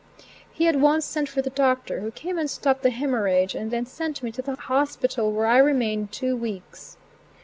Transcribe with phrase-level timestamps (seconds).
[0.51, 3.85] He at once sent for the Doctor who came and stopped the hemorrhage, and then
[3.85, 6.97] sent me to the hospital where I remained two weeks.